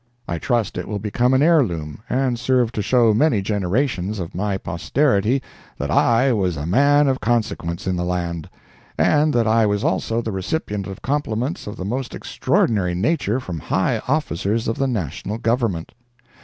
[0.27, 4.57] I trust it will become an heirloom and serve to show many generations of my
[4.57, 5.43] posterity
[5.77, 10.87] that I was a man of consequence in the land—that I was also the recipient
[10.87, 15.91] of compliments of the most extraordinary nature from high officers of the national government.